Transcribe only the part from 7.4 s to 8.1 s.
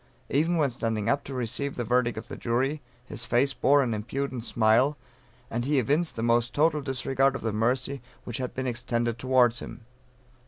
the mercy